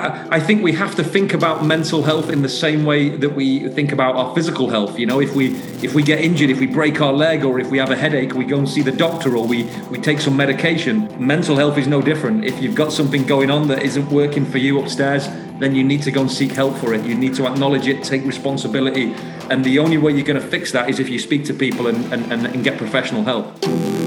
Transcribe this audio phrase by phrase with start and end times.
[0.00, 3.68] I, think we have to think about mental health in the same way that we
[3.68, 4.98] think about our physical health.
[4.98, 7.70] You know, if we if we get injured, if we break our leg, or if
[7.70, 10.36] we have a headache, we go and see the doctor, or we we take some
[10.36, 11.08] medication.
[11.18, 12.44] Mental health is no different.
[12.44, 15.28] If you've got something going on that isn't working for you upstairs,
[15.58, 17.04] then you need to go and seek help for it.
[17.04, 19.14] You need to acknowledge it, take responsibility,
[19.50, 21.86] and the only way you're going to fix that is if you speak to people
[21.86, 23.99] and, and, and get professional help.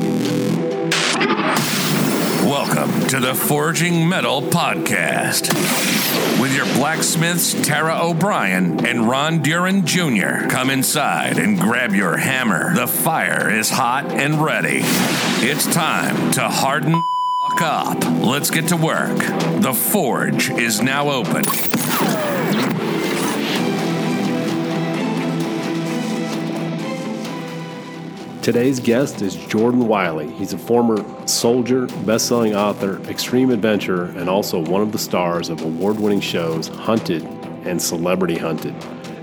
[2.76, 5.54] Welcome to the Forging Metal Podcast
[6.42, 10.48] with your blacksmiths Tara O'Brien and Ron Duran Jr.
[10.50, 12.74] Come inside and grab your hammer.
[12.74, 14.80] The fire is hot and ready.
[14.82, 16.96] It's time to harden
[17.62, 18.04] up.
[18.26, 19.20] Let's get to work.
[19.62, 21.44] The forge is now open.
[28.44, 30.30] Today's guest is Jordan Wylie.
[30.34, 35.62] He's a former soldier, best-selling author, extreme adventurer, and also one of the stars of
[35.62, 37.24] award-winning shows Hunted
[37.64, 38.76] and Celebrity Hunted.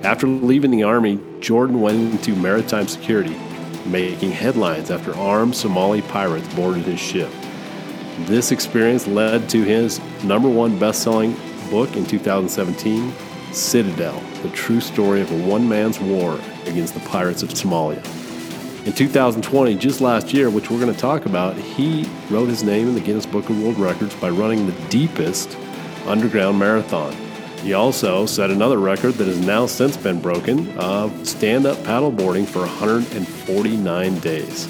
[0.04, 3.36] After leaving the Army, Jordan went into maritime security,
[3.84, 7.30] making headlines after armed Somali pirates boarded his ship.
[8.20, 11.36] This experience led to his number one best-selling
[11.68, 13.12] book in 2017,
[13.52, 18.02] Citadel, the true story of a one-man's war against the pirates of Somalia.
[18.90, 22.88] In 2020, just last year, which we're going to talk about, he wrote his name
[22.88, 25.56] in the Guinness Book of World Records by running the deepest
[26.06, 27.14] underground marathon.
[27.58, 32.48] He also set another record that has now since been broken of stand up paddleboarding
[32.48, 34.68] for 149 days.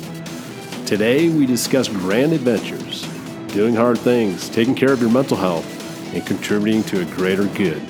[0.85, 3.09] Today, we discuss grand adventures,
[3.55, 7.83] doing hard things, taking care of your mental health, and contributing to a greater good.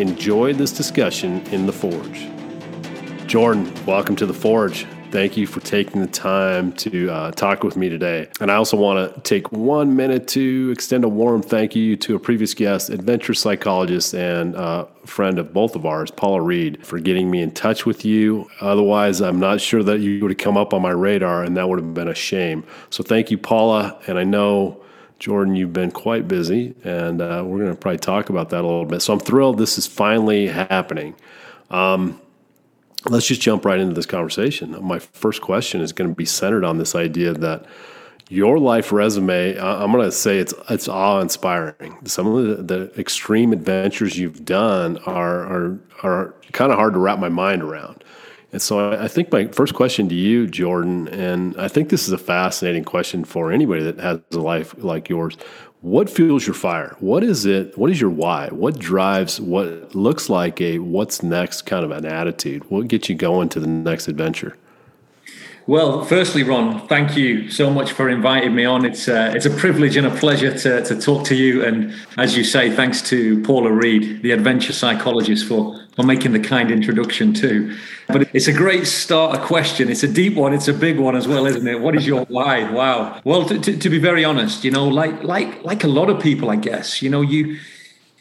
[0.00, 2.26] Enjoy this discussion in the Forge.
[3.28, 4.84] Jordan, welcome to the Forge.
[5.10, 8.28] Thank you for taking the time to uh, talk with me today.
[8.40, 12.14] And I also want to take one minute to extend a warm thank you to
[12.14, 17.00] a previous guest, adventure psychologist and uh, friend of both of ours, Paula Reed, for
[17.00, 18.48] getting me in touch with you.
[18.60, 21.68] Otherwise, I'm not sure that you would have come up on my radar, and that
[21.68, 22.64] would have been a shame.
[22.90, 24.00] So thank you, Paula.
[24.06, 24.80] And I know.
[25.18, 28.66] Jordan, you've been quite busy, and uh, we're going to probably talk about that a
[28.66, 29.02] little bit.
[29.02, 31.14] So I'm thrilled this is finally happening.
[31.68, 32.18] Um,
[33.06, 34.76] let's just jump right into this conversation.
[34.84, 37.64] My first question is going to be centered on this idea that
[38.28, 41.98] your life resume, I'm going to say it's it's awe inspiring.
[42.06, 47.00] Some of the, the, extreme adventures you've done are are are kind of hard to
[47.00, 48.04] wrap my mind around.
[48.52, 52.12] And so I think my first question to you, Jordan, and I think this is
[52.12, 55.36] a fascinating question for anybody that has a life like yours
[55.80, 56.94] what fuels your fire?
[57.00, 57.76] What is it?
[57.78, 58.48] What is your why?
[58.48, 62.70] What drives what looks like a what's next kind of an attitude?
[62.70, 64.56] What gets you going to the next adventure
[65.70, 68.84] well, firstly, Ron, thank you so much for inviting me on.
[68.84, 71.64] It's uh, it's a privilege and a pleasure to, to talk to you.
[71.64, 76.40] And as you say, thanks to Paula Reed, the adventure psychologist, for for making the
[76.40, 77.76] kind introduction too.
[78.08, 79.88] But it's a great starter question.
[79.88, 80.52] It's a deep one.
[80.52, 81.80] It's a big one as well, isn't it?
[81.80, 82.68] What is your why?
[82.68, 83.20] Wow.
[83.22, 86.20] Well, to, to, to be very honest, you know, like like like a lot of
[86.20, 87.60] people, I guess, you know, you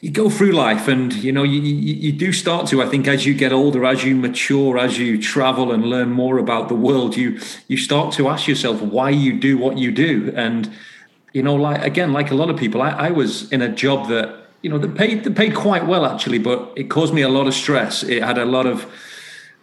[0.02, 3.08] you go through life and you know you, you, you do start to i think
[3.08, 6.76] as you get older as you mature as you travel and learn more about the
[6.76, 10.34] world you you start to ask yourself why you do what you do.
[10.36, 10.72] And
[11.34, 14.08] you know like again like a lot of people i, I was in a job
[14.08, 17.30] that you know that paid that paid quite well actually but it caused me a
[17.30, 18.04] lot of stress.
[18.04, 18.86] It had a lot of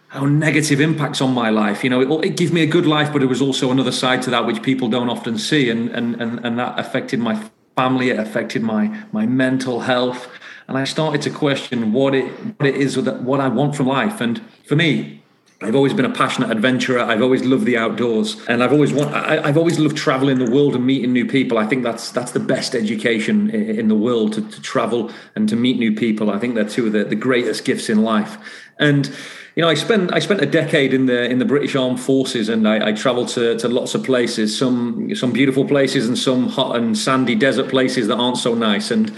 [0.09, 1.83] how negative impacts on my life.
[1.83, 4.21] You know it, it gave me a good life but it was also another side
[4.23, 5.69] to that which people don't often see.
[5.69, 7.35] And and and, and that affected my
[7.77, 8.09] family.
[8.09, 10.27] It affected my my mental health,
[10.67, 12.27] and I started to question what it
[12.57, 14.19] what it is that what I want from life.
[14.19, 15.21] And for me,
[15.61, 16.99] I've always been a passionate adventurer.
[16.99, 19.13] I've always loved the outdoors, and I've always want.
[19.13, 21.57] I, have always loved traveling the world and meeting new people.
[21.57, 25.55] I think that's that's the best education in the world to, to travel and to
[25.55, 26.29] meet new people.
[26.29, 28.37] I think they're two of the, the greatest gifts in life.
[28.77, 29.11] And
[29.57, 32.47] you know, I spent I spent a decade in the in the British Armed Forces,
[32.47, 36.47] and I, I travelled to, to lots of places, some some beautiful places, and some
[36.47, 38.91] hot and sandy desert places that aren't so nice.
[38.91, 39.11] And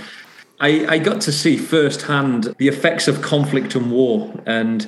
[0.62, 4.88] I, I got to see firsthand the effects of conflict and war, and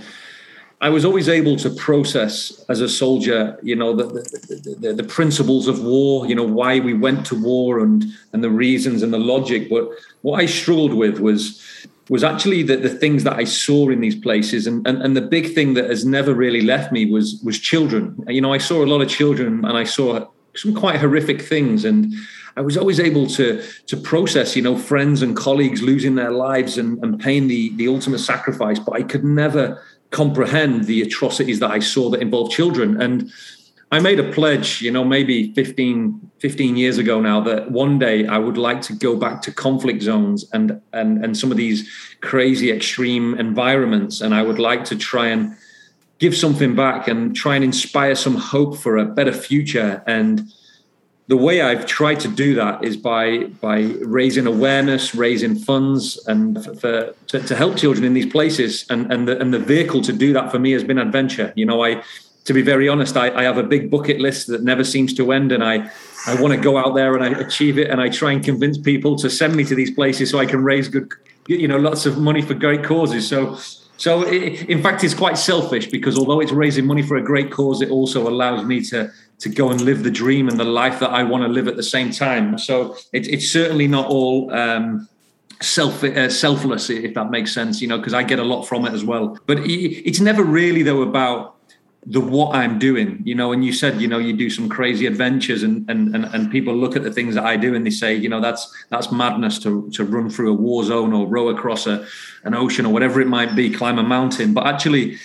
[0.80, 5.04] I was always able to process as a soldier, you know, the, the, the, the,
[5.04, 9.14] principles of war, you know, why we went to war and and the reasons and
[9.14, 9.70] the logic.
[9.70, 9.90] But
[10.22, 11.62] what I struggled with was
[12.10, 14.68] was actually the, the things that I saw in these places.
[14.68, 18.24] And, and, and the big thing that has never really left me was, was children.
[18.28, 21.86] You know, I saw a lot of children and I saw some quite horrific things.
[21.86, 22.14] And
[22.58, 26.78] I was always able to, to process, you know, friends and colleagues losing their lives
[26.78, 28.80] and, and paying the, the ultimate sacrifice.
[28.80, 33.02] But I could never comprehend the atrocities that I saw that involved children.
[33.02, 33.32] And
[33.94, 38.26] I made a pledge, you know, maybe 15, 15 years ago now that one day
[38.26, 41.90] I would like to go back to conflict zones and and and some of these
[42.22, 45.56] crazy extreme environments and I would like to try and
[46.20, 50.54] give something back and try and inspire some hope for a better future and
[51.28, 56.62] the way I've tried to do that is by by raising awareness, raising funds, and
[56.80, 58.86] for, to, to help children in these places.
[58.90, 61.54] And and the, and the vehicle to do that for me has been adventure.
[61.56, 62.04] You know, I
[62.46, 65.32] to be very honest, I, I have a big bucket list that never seems to
[65.32, 65.90] end, and I
[66.28, 68.78] I want to go out there and I achieve it, and I try and convince
[68.78, 71.12] people to send me to these places so I can raise good,
[71.48, 73.28] you know, lots of money for great causes.
[73.28, 73.58] So.
[73.98, 77.52] So, it, in fact, it's quite selfish because although it's raising money for a great
[77.52, 79.12] cause, it also allows me to
[79.42, 81.76] to go and live the dream and the life that I want to live at
[81.76, 82.58] the same time.
[82.58, 85.08] So it, it's certainly not all um,
[85.62, 88.86] self uh, selfless, if that makes sense, you know, because I get a lot from
[88.86, 89.38] it as well.
[89.46, 89.72] But it,
[90.08, 91.56] it's never really though about
[92.06, 93.52] the what I'm doing, you know.
[93.52, 96.76] And you said, you know, you do some crazy adventures, and and and, and people
[96.76, 99.60] look at the things that I do and they say, you know, that's that's madness
[99.60, 102.06] to to run through a war zone or row across a
[102.44, 104.54] an ocean or whatever it might be, climb a mountain.
[104.54, 105.20] But actually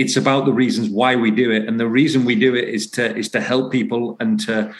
[0.00, 2.90] it's about the reasons why we do it and the reason we do it is
[2.90, 4.74] to is to help people and to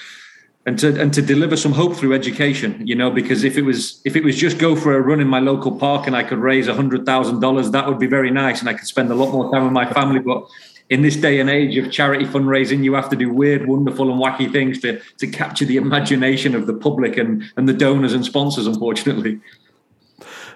[0.65, 4.01] and to and to deliver some hope through education you know because if it was
[4.07, 6.39] if it was just go for a run in my local park and i could
[6.39, 9.15] raise a hundred thousand dollars that would be very nice and i could spend a
[9.15, 10.47] lot more time with my family but
[10.91, 14.21] in this day and age of charity fundraising, you have to do weird, wonderful, and
[14.21, 18.25] wacky things to to capture the imagination of the public and and the donors and
[18.25, 18.67] sponsors.
[18.67, 19.41] Unfortunately,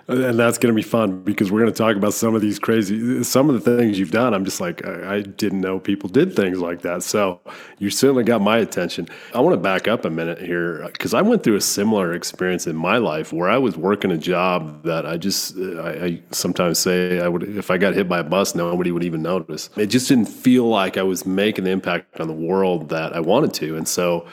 [0.06, 2.58] and that's going to be fun because we're going to talk about some of these
[2.58, 4.34] crazy some of the things you've done.
[4.34, 7.02] I'm just like I, I, didn't know people did things like that.
[7.02, 7.40] So
[7.78, 9.08] you certainly got my attention.
[9.32, 12.66] I want to back up a minute here because i went through a similar experience
[12.66, 16.78] in my life where i was working a job that i just I, I sometimes
[16.78, 19.70] say i would if i got hit by a bus nobody would even notice.
[19.76, 23.20] It just didn't feel like i was making the impact on the world that i
[23.20, 23.76] wanted to.
[23.76, 24.26] And so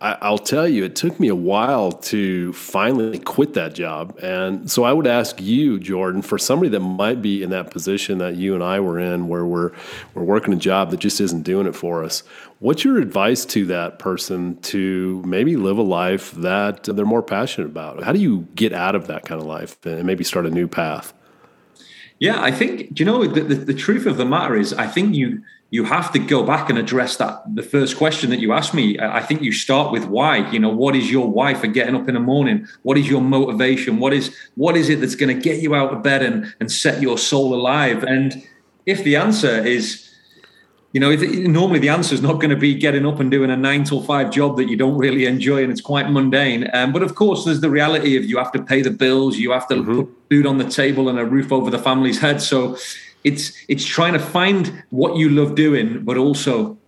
[0.00, 4.18] I, will tell you, it took me a while to finally quit that job.
[4.22, 8.18] And so I would ask you, Jordan, for somebody that might be in that position
[8.18, 9.72] that you and I were in, where we're,
[10.14, 12.22] we're working a job that just isn't doing it for us,
[12.58, 17.66] what's your advice to that person to maybe live a life that they're more passionate
[17.66, 18.02] about?
[18.02, 20.68] How do you get out of that kind of life and maybe start a new
[20.68, 21.14] path?
[22.18, 25.14] Yeah, I think, you know, the, the, the truth of the matter is, I think
[25.14, 25.42] you,
[25.74, 28.96] you have to go back and address that the first question that you asked me
[29.00, 32.08] i think you start with why you know what is your why for getting up
[32.08, 35.42] in the morning what is your motivation what is what is it that's going to
[35.48, 38.46] get you out of bed and and set your soul alive and
[38.86, 40.04] if the answer is
[40.92, 43.56] you know, normally the answer is not going to be getting up and doing a
[43.56, 46.70] nine till five job that you don't really enjoy and it's quite mundane.
[46.72, 49.50] Um, but of course, there's the reality of you have to pay the bills, you
[49.50, 50.02] have to mm-hmm.
[50.02, 52.40] put food on the table and a roof over the family's head.
[52.40, 52.76] So
[53.24, 56.78] it's it's trying to find what you love doing, but also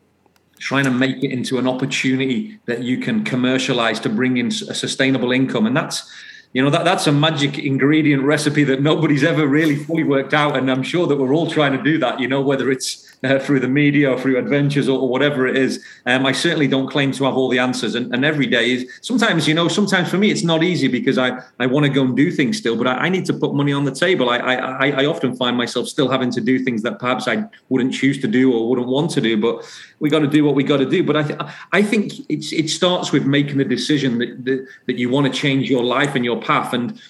[0.58, 4.74] trying to make it into an opportunity that you can commercialize to bring in a
[4.74, 6.10] sustainable income, and that's
[6.52, 10.56] you know that that's a magic ingredient recipe that nobody's ever really fully worked out.
[10.56, 13.38] And i'm sure that we're all trying to do that you know whether it's uh,
[13.38, 16.88] through the media or through adventures or, or whatever it is um, i certainly don't
[16.88, 17.94] claim to have all the answers.
[17.94, 21.18] And, and, every day is sometimes you know sometimes for me it's not easy because
[21.18, 23.54] i i want to go and do things still but I, I, need to put
[23.54, 24.30] money on the table.
[24.30, 27.94] I, I i often find myself still having to do things that perhaps i wouldn't
[27.94, 29.64] choose to do or wouldn't want to do but
[30.00, 31.02] we got to do what we got to do.
[31.02, 31.40] But i th-
[31.72, 35.32] i think it's it starts with making the decision that that, that you want to
[35.32, 36.72] change your life and your path.
[36.72, 37.00] And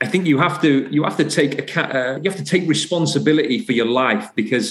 [0.00, 2.68] I think you have to you have to take a uh, you have to take
[2.68, 4.66] responsibility for your life because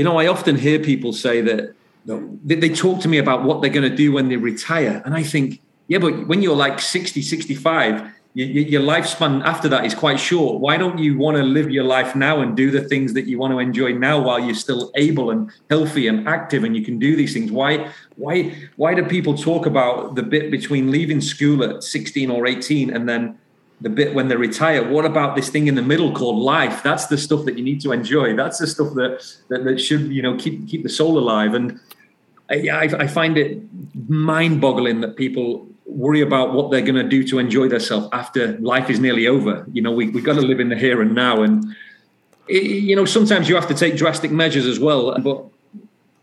[0.00, 1.74] you know I often hear people say that
[2.06, 5.14] they, they talk to me about what they're going to do when they retire and
[5.14, 9.94] I think yeah but when you're like 60 65 you, your lifespan after that is
[9.94, 10.60] quite short.
[10.60, 13.38] Why don't you want to live your life now and do the things that you
[13.38, 16.98] want to enjoy now while you're still able and healthy and active and you can
[16.98, 17.50] do these things?
[17.50, 22.46] Why why why do people talk about the bit between leaving school at 16 or
[22.46, 23.36] 18 and then
[23.80, 24.86] the bit when they retire.
[24.88, 26.82] What about this thing in the middle called life?
[26.82, 28.36] That's the stuff that you need to enjoy.
[28.36, 31.54] That's the stuff that that, that should you know keep keep the soul alive.
[31.54, 31.80] And
[32.50, 33.62] I, I find it
[34.08, 38.90] mind-boggling that people worry about what they're going to do to enjoy themselves after life
[38.90, 39.66] is nearly over.
[39.72, 41.42] You know we, we've got to live in the here and now.
[41.42, 41.64] And
[42.48, 45.44] it, you know sometimes you have to take drastic measures as well but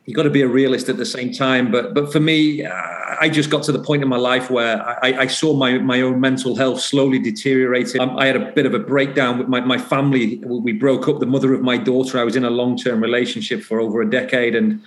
[0.08, 1.70] you got to be a realist at the same time.
[1.70, 2.72] But but for me, uh,
[3.20, 6.02] I just got to the point in my life where I, I saw my my
[6.02, 8.00] own mental health slowly deteriorating.
[8.00, 10.38] Um, I had a bit of a breakdown with my my family.
[10.38, 11.20] We broke up.
[11.20, 12.20] The mother of my daughter.
[12.20, 14.82] I was in a long term relationship for over a decade, and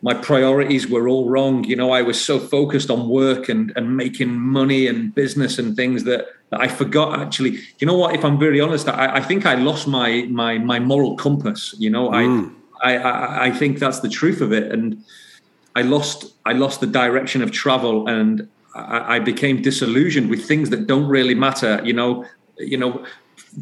[0.00, 1.64] my priorities were all wrong.
[1.64, 5.76] You know, I was so focused on work and and making money and business and
[5.76, 7.58] things that, that I forgot actually.
[7.80, 8.14] You know what?
[8.14, 11.74] If I'm very honest, I, I think I lost my my my moral compass.
[11.78, 12.48] You know, mm.
[12.48, 14.70] I I, I, I think that's the truth of it.
[14.72, 15.04] And
[15.74, 20.70] I lost I lost the direction of travel and I, I became disillusioned with things
[20.70, 21.80] that don't really matter.
[21.84, 22.24] You know,
[22.58, 23.04] you know.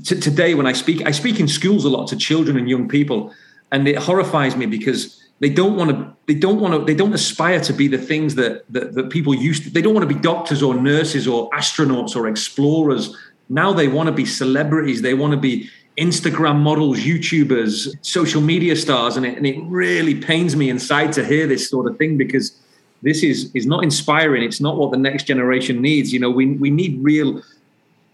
[0.04, 2.88] T- today, when I speak, I speak in schools a lot to children and young
[2.88, 3.34] people,
[3.72, 7.12] and it horrifies me because they don't want to they don't want to they don't
[7.12, 10.14] aspire to be the things that, that that people used to they don't want to
[10.14, 13.14] be doctors or nurses or astronauts or explorers
[13.48, 15.68] now they want to be celebrities they want to be
[15.98, 21.24] instagram models youtubers social media stars and it, and it really pains me inside to
[21.24, 22.58] hear this sort of thing because
[23.02, 26.46] this is is not inspiring it's not what the next generation needs you know we
[26.56, 27.42] we need real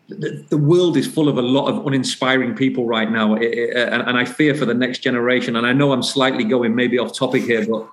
[0.09, 3.77] the, the world is full of a lot of uninspiring people right now, it, it,
[3.77, 5.55] and, and, I fear for the next generation.
[5.55, 7.87] And I know I'm slightly going maybe off topic here, but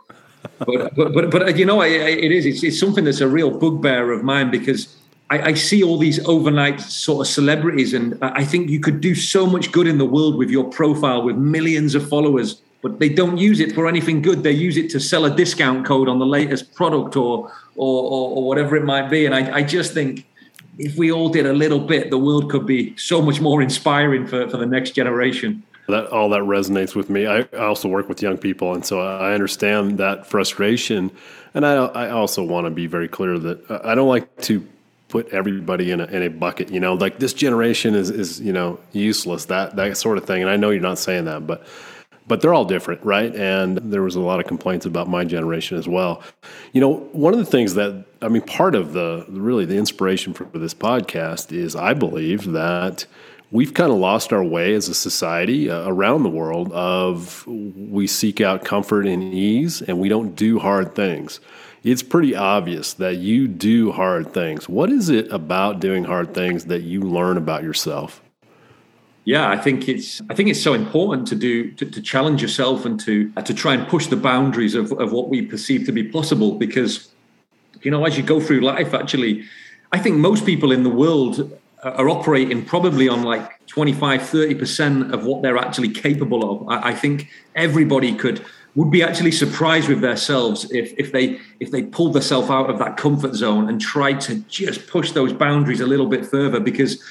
[0.59, 2.45] but but but, but you know, it is.
[2.45, 4.95] It's, it's, something that's a real bugbear of mine because
[5.29, 9.15] I, I, see all these overnight sort of celebrities, and I think you could do
[9.15, 12.61] so much good in the world with your profile with millions of followers.
[12.83, 14.43] But they don't use it for anything good.
[14.43, 18.37] They use it to sell a discount code on the latest product or or, or,
[18.37, 19.25] or whatever it might be.
[19.25, 20.25] And I, I just think
[20.77, 24.27] if we all did a little bit, the world could be so much more inspiring
[24.27, 25.63] for, for the next generation.
[25.87, 27.27] That all that resonates with me.
[27.27, 31.11] I, I also work with young people, and so I understand that frustration.
[31.53, 34.67] And I, I also want to be very clear that I don't like to
[35.15, 36.69] put everybody in a, in a bucket.
[36.69, 39.45] You know, like this generation is is you know useless.
[39.45, 40.41] That that sort of thing.
[40.41, 41.65] And I know you're not saying that, but
[42.27, 43.33] but they're all different, right?
[43.33, 46.21] And there was a lot of complaints about my generation as well.
[46.73, 50.33] You know, one of the things that I mean, part of the really the inspiration
[50.33, 53.05] for this podcast is I believe that
[53.51, 58.05] we've kind of lost our way as a society uh, around the world of we
[58.05, 61.39] seek out comfort and ease and we don't do hard things.
[61.85, 64.67] It's pretty obvious that you do hard things.
[64.67, 68.21] What is it about doing hard things that you learn about yourself?
[69.25, 72.85] yeah, I think it's I think it's so important to do to, to challenge yourself
[72.85, 75.91] and to uh, to try and push the boundaries of, of what we perceive to
[75.91, 77.09] be possible because
[77.81, 79.43] you know as you go through life actually
[79.91, 85.25] I think most people in the world are operating probably on like 25 30% of
[85.25, 90.01] what they're actually capable of I, I think everybody could would be actually surprised with
[90.01, 94.19] themselves if if they if they pulled themselves out of that comfort zone and tried
[94.21, 96.59] to just push those boundaries a little bit further.
[96.59, 97.01] Because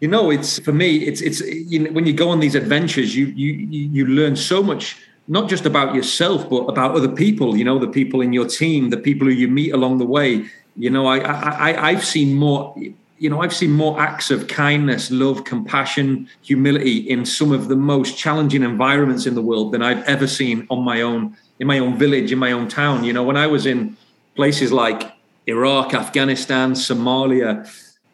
[0.00, 3.14] you know it's for me it's it's you know, when you go on these adventures
[3.14, 3.52] you you
[3.96, 4.98] you learn so much
[5.28, 8.90] not just about yourself but about other people you know the people in your team
[8.90, 10.44] the people who you meet along the way.
[10.74, 12.74] You know i i i've seen more
[13.22, 17.76] you know i've seen more acts of kindness love compassion humility in some of the
[17.76, 21.78] most challenging environments in the world than i've ever seen on my own in my
[21.78, 23.96] own village in my own town you know when i was in
[24.34, 25.12] places like
[25.46, 27.50] iraq afghanistan somalia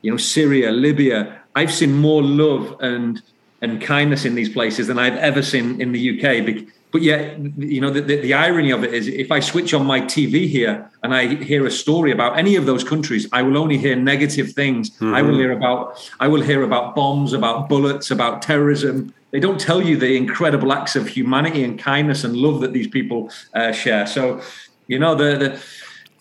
[0.02, 3.20] you know syria libya I've seen more love and
[3.60, 6.46] and kindness in these places than I've ever seen in the UK.
[6.90, 9.84] But yet, you know, the, the, the, irony of it is if I switch on
[9.84, 13.58] my TV here and I hear a story about any of those countries, I will
[13.58, 14.90] only hear negative things.
[14.90, 15.14] Mm-hmm.
[15.14, 19.12] I will hear about I will hear about bombs, about bullets, about terrorism.
[19.32, 22.88] They don't tell you the incredible acts of humanity and kindness and love that these
[22.88, 24.06] people uh, share.
[24.06, 24.40] So,
[24.86, 25.62] you know, the the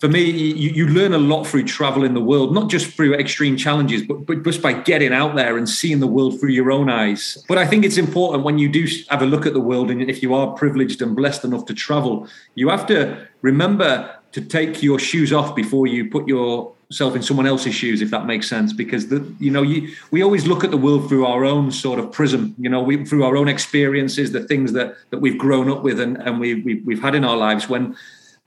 [0.00, 3.14] for me, you, you, learn a lot through travel in the world, not just through
[3.14, 6.70] extreme challenges, but, but just by getting out there and seeing the world through your
[6.70, 7.44] own eyes.
[7.48, 10.00] But I think it's important when you do have a look at the world, and
[10.02, 14.82] if you are privileged and blessed enough to travel, you have to remember to take
[14.82, 18.72] your shoes off before you put yourself in someone else's shoes, if that makes sense.
[18.72, 21.98] Because the, you know, you, we always look at the world through our own sort
[21.98, 22.54] of prism.
[22.58, 25.98] You know, we, through our own experiences, the things that that we've grown up with
[25.98, 27.68] and, and we, we we've had in our lives.
[27.68, 27.96] When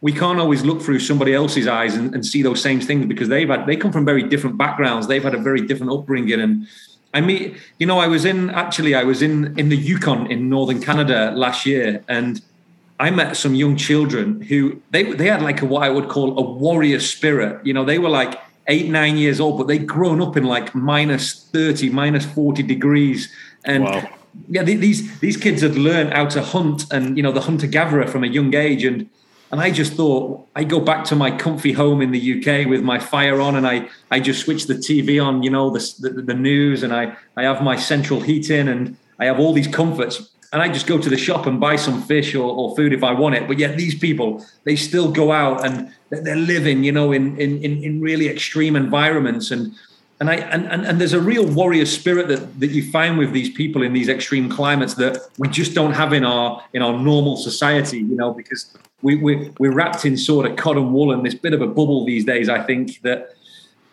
[0.01, 3.29] we can't always look through somebody else's eyes and, and, see those same things because
[3.29, 5.07] they've had they come from very different backgrounds.
[5.07, 6.41] They've had a very different upbringing.
[6.41, 6.67] And
[7.13, 10.49] i mean you know i was in actually i was in in the yukon in
[10.49, 12.41] northern canada last year and
[12.99, 16.37] i met some young children who they they had like a, what i would call
[16.37, 17.65] a warrior spirit.
[17.65, 20.73] You know they were like eight nine years old but they'd grown up in like
[20.73, 23.31] minus 30 minus 40 degrees.
[23.65, 24.09] And wow.
[24.47, 28.07] yeah these these kids had learned how to hunt and you know the hunter gatherer
[28.07, 28.83] from a young age.
[28.85, 29.09] And
[29.51, 32.83] and I just thought, I go back to my comfy home in the UK with
[32.83, 36.21] my fire on, and I, I just switch the TV on, you know, the, the,
[36.21, 40.29] the news, and I, I have my central heating, and I have all these comforts.
[40.53, 43.03] And I just go to the shop and buy some fish or, or food if
[43.03, 43.47] I want it.
[43.47, 47.63] But yet these people, they still go out and they're living, you know, in, in,
[47.63, 49.49] in really extreme environments.
[49.49, 49.73] And
[50.21, 53.33] and I and, and, and there's a real warrior spirit that, that you find with
[53.33, 56.97] these people in these extreme climates that we just don't have in our in our
[56.97, 61.25] normal society, you know, because we, we we're wrapped in sort of cotton wool and
[61.25, 62.49] this bit of a bubble these days.
[62.49, 63.31] I think that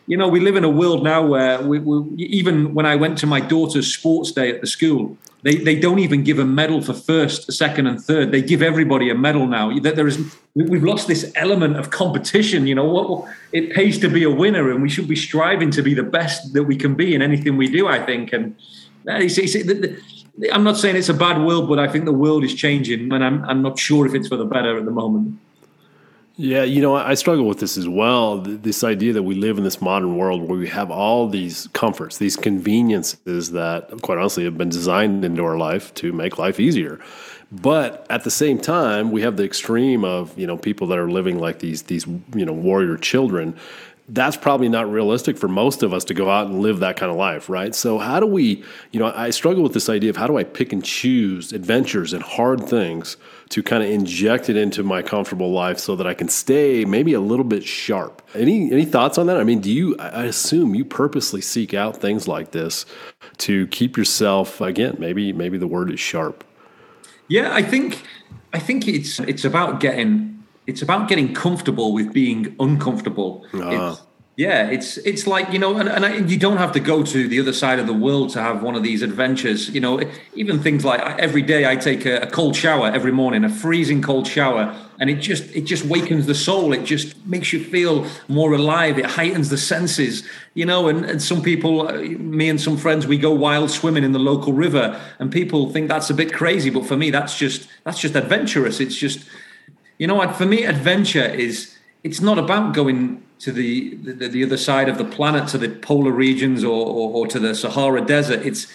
[0.06, 3.18] you know, we live in a world now where we, we, even when I went
[3.18, 6.82] to my daughter's sports day at the school, they, they don't even give a medal
[6.82, 8.32] for first, second, and third.
[8.32, 9.76] They give everybody a medal now.
[9.78, 12.66] That there is we've lost this element of competition.
[12.66, 13.32] You know what?
[13.52, 16.52] It pays to be a winner, and we should be striving to be the best
[16.54, 17.86] that we can be in anything we do.
[17.86, 18.56] I think, and
[19.08, 19.38] uh, it's,
[20.52, 23.24] I'm not saying it's a bad world, but I think the world is changing, and
[23.24, 25.38] I'm I'm not sure if it's for the better at the moment.
[26.40, 28.38] Yeah, you know, I struggle with this as well.
[28.38, 32.18] This idea that we live in this modern world where we have all these comforts,
[32.18, 37.00] these conveniences that, quite honestly, have been designed into our life to make life easier.
[37.50, 41.10] But at the same time, we have the extreme of you know people that are
[41.10, 43.56] living like these these you know warrior children
[44.10, 47.10] that's probably not realistic for most of us to go out and live that kind
[47.10, 47.74] of life, right?
[47.74, 50.44] So, how do we, you know, I struggle with this idea of how do I
[50.44, 53.18] pick and choose adventures and hard things
[53.50, 57.12] to kind of inject it into my comfortable life so that I can stay maybe
[57.12, 58.22] a little bit sharp.
[58.34, 59.36] Any any thoughts on that?
[59.36, 62.86] I mean, do you I assume you purposely seek out things like this
[63.38, 66.44] to keep yourself again, maybe maybe the word is sharp.
[67.28, 68.02] Yeah, I think
[68.54, 70.37] I think it's it's about getting
[70.68, 73.46] it's about getting comfortable with being uncomfortable.
[73.54, 73.70] Uh.
[73.70, 74.02] It's,
[74.36, 77.26] yeah, it's it's like you know, and, and I, you don't have to go to
[77.26, 79.68] the other side of the world to have one of these adventures.
[79.70, 80.00] You know,
[80.34, 84.00] even things like every day I take a, a cold shower every morning, a freezing
[84.00, 86.72] cold shower, and it just it just wakens the soul.
[86.72, 88.96] It just makes you feel more alive.
[88.96, 90.22] It heightens the senses.
[90.54, 94.04] You know, and, and some people, uh, me and some friends, we go wild swimming
[94.04, 97.36] in the local river, and people think that's a bit crazy, but for me, that's
[97.36, 98.78] just that's just adventurous.
[98.78, 99.26] It's just
[99.98, 100.36] you know what?
[100.36, 104.98] For me, adventure is it's not about going to the, the, the other side of
[104.98, 108.44] the planet, to the polar regions or, or, or to the Sahara Desert.
[108.44, 108.66] It's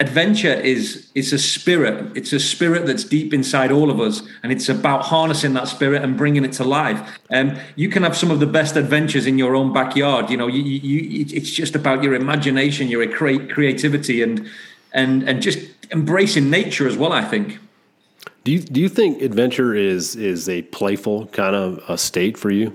[0.00, 4.50] adventure is it's a spirit it's a spirit that's deep inside all of us and
[4.50, 8.28] it's about harnessing that spirit and bringing it to life um, you can have some
[8.28, 12.02] of the best adventures in your own backyard you know you, you, it's just about
[12.02, 13.06] your imagination your
[13.56, 14.48] creativity and
[14.92, 15.60] and and just
[15.92, 17.60] embracing nature as well i think
[18.44, 22.50] do you do you think adventure is is a playful kind of a state for
[22.50, 22.74] you?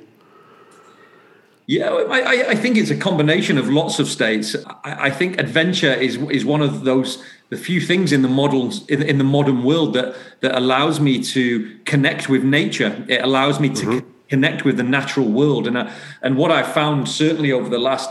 [1.70, 4.56] Yeah, I, I think it's a combination of lots of states.
[4.86, 8.86] I, I think adventure is is one of those the few things in the models
[8.88, 13.06] in, in, the modern world that that allows me to connect with nature.
[13.10, 14.10] It allows me to mm-hmm.
[14.30, 15.92] connect with the natural world, and uh,
[16.22, 18.10] and what I found certainly over the last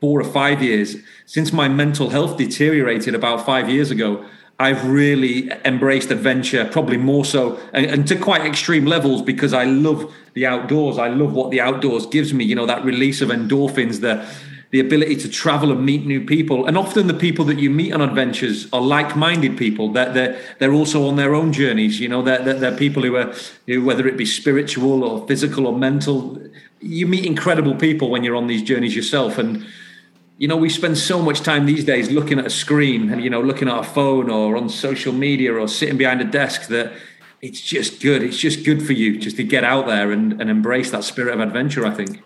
[0.00, 4.24] four or five years, since my mental health deteriorated about five years ago,
[4.62, 9.64] I've really embraced adventure, probably more so, and, and, to quite extreme levels because I
[9.64, 10.98] love the outdoors.
[10.98, 12.44] I love what the outdoors gives me.
[12.44, 14.24] You know, that release of endorphins, the
[14.70, 17.92] the ability to travel and meet new people, and often the people that you meet
[17.92, 19.92] on adventures are like-minded people.
[19.92, 21.98] That they're, they're they're also on their own journeys.
[21.98, 23.34] You know, they're, they're, they're people who are
[23.66, 26.40] who, whether it be spiritual or physical or mental.
[26.80, 29.66] You meet incredible people when you're on these journeys yourself, and
[30.42, 33.30] you know, we spend so much time these days looking at a screen and, you
[33.30, 36.92] know, looking at a phone or on social media or sitting behind a desk that
[37.40, 38.24] it's just good.
[38.24, 41.32] It's just good for you just to get out there and, and embrace that spirit
[41.32, 42.24] of adventure, I think.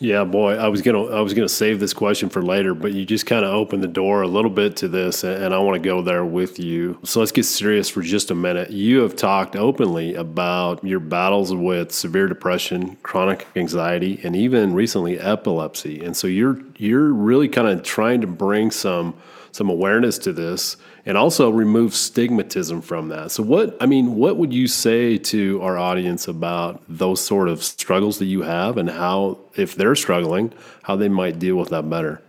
[0.00, 3.04] Yeah, boy, I was gonna I was gonna save this question for later, but you
[3.04, 5.88] just kind of opened the door a little bit to this, and I want to
[5.88, 6.98] go there with you.
[7.02, 8.70] So let's get serious for just a minute.
[8.70, 15.18] You have talked openly about your battles with severe depression, chronic anxiety, and even recently
[15.18, 19.14] epilepsy, and so you're you're really kind of trying to bring some
[19.50, 20.76] some awareness to this
[21.08, 23.30] and also remove stigmatism from that.
[23.30, 27.64] So what I mean, what would you say to our audience about those sort of
[27.64, 31.88] struggles that you have and how if they're struggling, how they might deal with that
[31.88, 32.20] better?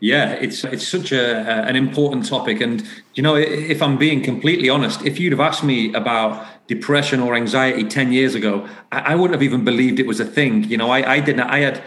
[0.00, 1.36] Yeah, it's it's such a,
[1.68, 2.82] an important topic, and
[3.14, 7.36] you know, if I'm being completely honest, if you'd have asked me about depression or
[7.36, 10.64] anxiety ten years ago, I, wouldn't have even believed it was a thing.
[10.64, 11.42] You know, I, I didn't.
[11.42, 11.84] I had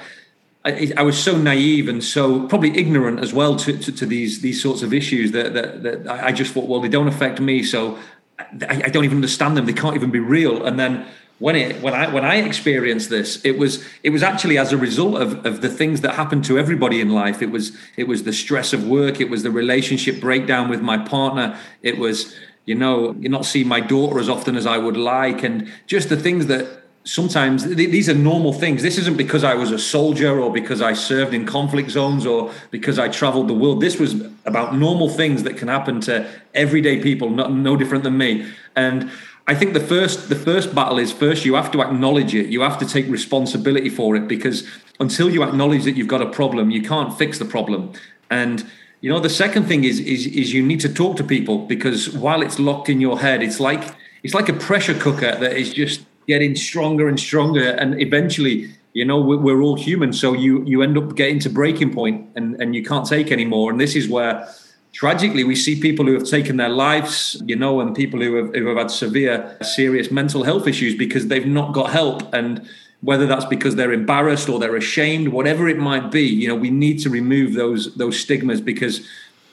[0.66, 4.42] I, I, was so naive and so probably ignorant as well to, to, to, these
[4.42, 7.62] these sorts of issues that, that, that I just thought, well, they don't affect me,
[7.62, 8.00] so
[8.40, 9.68] I, I, don't even understand them.
[9.68, 10.66] They can't even be real.
[10.66, 11.06] And then
[11.38, 14.78] when it when I when I experienced this, it was it was actually as a
[14.78, 17.44] result of, of the things that happened to everybody in life.
[17.44, 19.22] It was it was the stress of work.
[19.22, 21.60] It was the relationship breakdown with my partner.
[21.84, 25.44] It was you know you're not seeing my daughter as often as I would like,
[25.44, 28.82] and just the things that sometimes th- these are normal things.
[28.82, 32.52] This isn't because I was a soldier or because I served in conflict zones or
[32.72, 33.80] because I traveled the world.
[33.80, 34.16] This was
[34.46, 38.46] about normal things that can happen to everyday people, not, no different than me.
[38.76, 39.10] And
[39.48, 42.48] I think the first the first battle is first you have to acknowledge it.
[42.48, 44.68] You have to take responsibility for it because
[45.00, 47.94] until you acknowledge that you've got a problem, you can't fix the problem.
[48.32, 48.66] And
[49.02, 52.10] you know the second thing is is is you need to talk to people because
[52.10, 53.84] while it's locked in your head, it's like
[54.24, 59.04] it's like a pressure cooker that is just getting stronger and stronger and eventually You
[59.04, 62.74] know, we're all human, so you you end up getting to breaking point, and and
[62.74, 63.70] you can't take anymore.
[63.72, 64.48] And this is where
[64.96, 68.56] tragically we see people who have taken their lives you know and people who have,
[68.56, 72.66] who have had severe serious mental health issues because they've not got help and
[73.02, 76.70] whether that's because they're embarrassed or they're ashamed whatever it might be you know we
[76.70, 79.06] need to remove those those stigmas because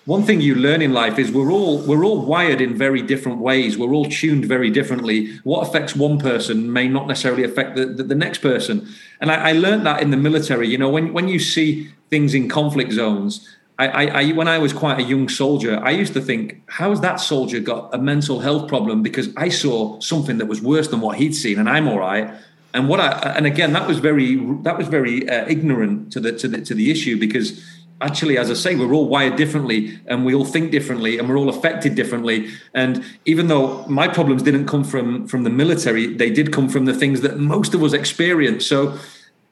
[0.04, 3.38] one thing you learn in life is we're all we're all wired in very different
[3.38, 7.86] ways we're all tuned very differently what affects one person may not necessarily affect the,
[7.86, 8.88] the, the next person
[9.20, 12.34] and I, I learned that in the military you know when when you see things
[12.34, 16.20] in conflict zones I, I, when I was quite a young soldier, I used to
[16.20, 19.02] think, how has that soldier got a mental health problem?
[19.02, 22.30] Because I saw something that was worse than what he'd seen, and I'm all right.
[22.74, 26.32] And what I, and again, that was very, that was very uh, ignorant to the
[26.32, 27.64] to the to the issue because
[28.02, 31.38] actually, as I say, we're all wired differently, and we all think differently, and we're
[31.38, 32.48] all affected differently.
[32.74, 36.84] And even though my problems didn't come from from the military, they did come from
[36.84, 38.66] the things that most of us experience.
[38.66, 38.98] So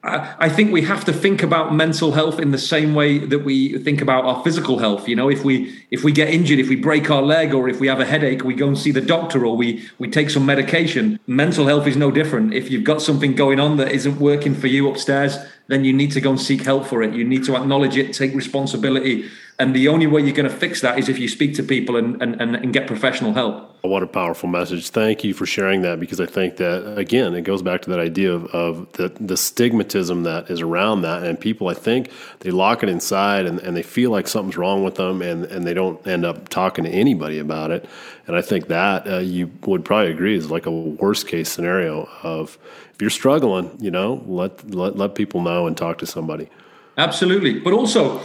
[0.03, 3.77] I think we have to think about mental health in the same way that we
[3.77, 5.07] think about our physical health.
[5.07, 7.79] You know, if we if we get injured, if we break our leg, or if
[7.79, 10.43] we have a headache, we go and see the doctor, or we we take some
[10.43, 11.19] medication.
[11.27, 12.51] Mental health is no different.
[12.51, 15.37] If you've got something going on that isn't working for you upstairs,
[15.71, 17.13] then you need to go and seek help for it.
[17.13, 19.29] You need to acknowledge it, take responsibility,
[19.61, 21.95] and the only way you're going to fix that is if you speak to people
[21.95, 23.75] and, and, and, get professional help.
[23.83, 24.89] What a powerful message.
[24.89, 27.99] Thank you for sharing that because I think that, again, it goes back to that
[27.99, 31.23] idea of, of the, the stigmatism that is around that.
[31.23, 34.83] And people, I think, they lock it inside and, and they feel like something's wrong
[34.83, 37.87] with them and, and they don't end up talking to anybody about it.
[38.25, 42.09] And I think that uh, you would probably agree is like a worst case scenario
[42.23, 42.57] of
[42.93, 46.49] if you're struggling, you know, let, let, let people know and talk to somebody.
[46.97, 47.59] Absolutely.
[47.59, 48.21] But also,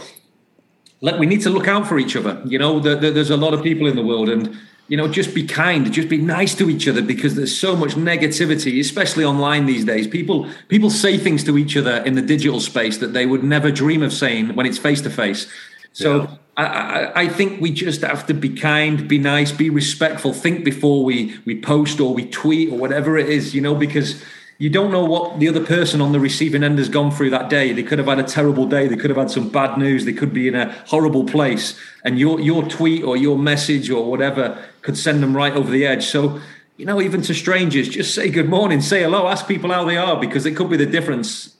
[1.01, 2.41] let, we need to look out for each other.
[2.45, 4.57] You know, the, the, there's a lot of people in the world, and
[4.87, 7.95] you know, just be kind, just be nice to each other because there's so much
[7.95, 10.07] negativity, especially online these days.
[10.07, 13.69] People people say things to each other in the digital space that they would never
[13.69, 15.51] dream of saying when it's face to face.
[15.91, 16.35] So yeah.
[16.57, 20.31] I, I, I, think we just have to be kind, be nice, be respectful.
[20.31, 24.23] Think before we we post or we tweet or whatever it is, you know, because
[24.59, 27.49] you don't know what the other person on the receiving end has gone through that
[27.49, 27.73] day.
[27.73, 28.87] They could have had a terrible day.
[28.87, 30.05] They could have had some bad news.
[30.05, 31.79] They could be in a horrible place.
[32.03, 35.85] And your your tweet or your message or whatever could send them right over the
[35.85, 36.05] edge.
[36.05, 36.39] So,
[36.75, 39.97] you know, even to strangers, just say good morning, say hello, ask people how they
[39.97, 41.55] are, because it could be the difference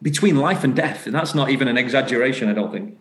[0.00, 1.06] between life and death.
[1.06, 2.98] And that's not even an exaggeration, I don't think.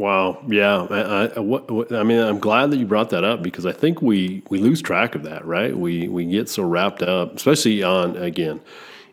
[0.00, 0.42] Wow.
[0.48, 0.86] Yeah.
[0.90, 4.42] I, I, I, mean, I'm glad that you brought that up because I think we,
[4.48, 5.76] we lose track of that, right?
[5.76, 8.62] We, we get so wrapped up, especially on, again,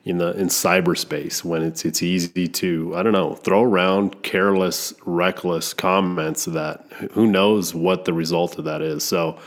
[0.05, 4.93] in the in cyberspace when it's it's easy to I don't know throw around careless
[5.05, 9.37] reckless comments that who knows what the result of that is so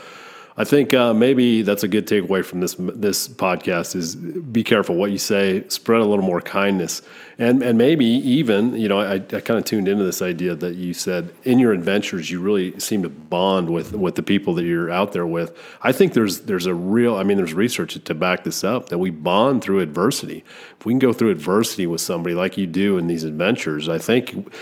[0.57, 4.95] I think uh, maybe that's a good takeaway from this this podcast is be careful
[4.95, 7.01] what you say, spread a little more kindness,
[7.37, 10.75] and and maybe even you know I, I kind of tuned into this idea that
[10.75, 14.65] you said in your adventures you really seem to bond with with the people that
[14.65, 15.57] you're out there with.
[15.83, 18.97] I think there's there's a real I mean there's research to back this up that
[18.97, 20.43] we bond through adversity.
[20.79, 23.99] If we can go through adversity with somebody like you do in these adventures, I
[23.99, 24.53] think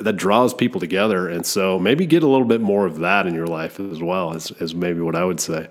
[0.00, 1.28] that draws people together.
[1.28, 4.34] And so maybe get a little bit more of that in your life as well
[4.34, 5.68] as, as maybe what I would say.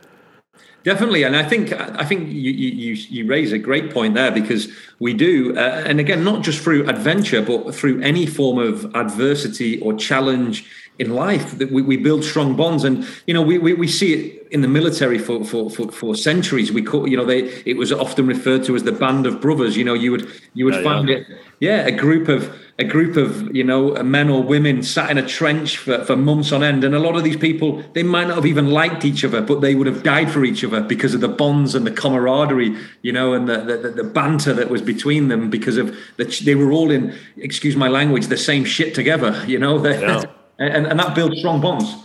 [0.84, 4.70] Definitely, and I think I think you you you raise a great point there because
[5.00, 9.82] we do, uh, and again, not just through adventure, but through any form of adversity
[9.82, 10.66] or challenge
[11.00, 14.14] in life that we, we build strong bonds and you know we, we, we see
[14.14, 17.78] it in the military for, for for for centuries we call you know they it
[17.78, 20.76] was often referred to as the band of brothers you know you would you would
[20.76, 21.16] yeah, find yeah.
[21.16, 21.28] it
[21.62, 25.28] yeah a group of a group of you know men or women sat in a
[25.28, 26.84] trench for, for months on end.
[26.84, 29.62] And a lot of these people they might not have even liked each other but
[29.62, 33.12] they would have died for each other because of the bonds and the camaraderie you
[33.12, 36.72] know and the the, the banter that was between them because of that they were
[36.72, 39.78] all in excuse my language the same shit together you know?
[40.00, 40.24] Yeah.
[40.60, 41.96] And, and that builds strong bonds.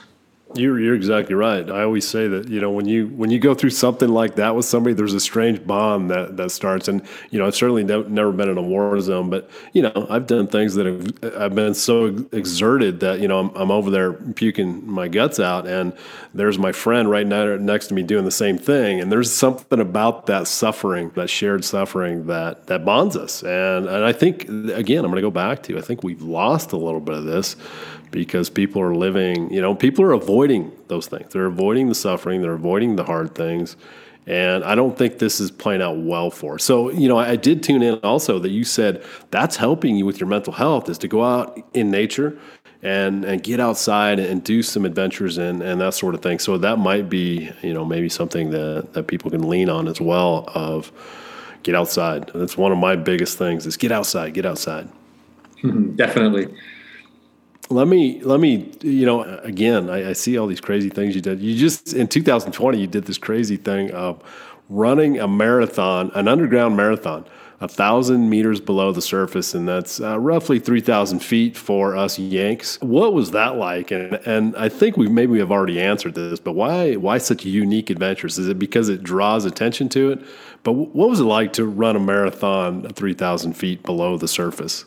[0.56, 1.68] You're, you're exactly right.
[1.68, 4.54] I always say that you know when you when you go through something like that
[4.54, 6.88] with somebody, there's a strange bond that that starts.
[6.88, 10.06] And you know, I've certainly ne- never been in a war zone, but you know,
[10.08, 13.90] I've done things that have I've been so exerted that you know I'm, I'm over
[13.90, 15.92] there puking my guts out, and
[16.32, 19.00] there's my friend right next to me doing the same thing.
[19.00, 23.42] And there's something about that suffering, that shared suffering, that that bonds us.
[23.42, 26.72] And and I think again, I'm going to go back to I think we've lost
[26.72, 27.56] a little bit of this
[28.10, 31.32] because people are living, you know, people are avoiding those things.
[31.32, 33.76] They're avoiding the suffering, they're avoiding the hard things.
[34.26, 36.58] And I don't think this is playing out well for.
[36.58, 40.18] So, you know, I did tune in also that you said that's helping you with
[40.18, 42.38] your mental health is to go out in nature
[42.82, 46.38] and and get outside and do some adventures and, and that sort of thing.
[46.38, 50.00] So that might be, you know, maybe something that, that people can lean on as
[50.00, 50.90] well of
[51.62, 52.30] get outside.
[52.34, 54.88] That's one of my biggest things is get outside, get outside.
[55.62, 55.96] Mm-hmm.
[55.96, 56.54] Definitely.
[57.74, 61.20] Let me let me you know again I, I, see all these crazy things you
[61.20, 61.40] did.
[61.40, 64.22] You just in 2020 you did this crazy thing of
[64.68, 67.24] running a marathon, an underground marathon,
[67.60, 72.80] a thousand meters below the surface, and that's uh, roughly 3,000 feet for us Yanks.
[72.80, 73.90] What was that like?
[73.90, 77.44] And and I think we maybe we have already answered this, but why why such
[77.44, 78.38] unique adventures?
[78.38, 80.20] Is it because it draws attention to it?
[80.62, 84.84] But what was it like to run a marathon 3,000 feet below the surface?